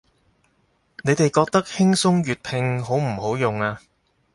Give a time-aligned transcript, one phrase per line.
[1.03, 3.79] 你哋覺得輕鬆粵拼好唔好用啊